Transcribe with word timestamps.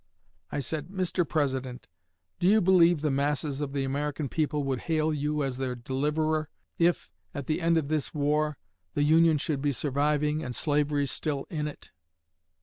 I 0.51 0.61
said: 0.61 0.87
'Mr. 0.87 1.29
President, 1.29 1.87
do 2.39 2.47
you 2.47 2.59
believe 2.59 3.01
the 3.01 3.11
masses 3.11 3.61
of 3.61 3.71
the 3.71 3.83
American 3.83 4.29
people 4.29 4.63
would 4.63 4.79
hail 4.89 5.13
you 5.13 5.43
as 5.43 5.57
their 5.57 5.75
deliverer 5.75 6.49
if, 6.79 7.11
at 7.35 7.45
the 7.45 7.61
end 7.61 7.77
of 7.77 7.87
this 7.87 8.11
war, 8.11 8.57
the 8.95 9.03
Union 9.03 9.37
should 9.37 9.61
be 9.61 9.71
surviving 9.71 10.43
and 10.43 10.55
slavery 10.55 11.05
still 11.05 11.45
in 11.51 11.67
it?' 11.67 11.91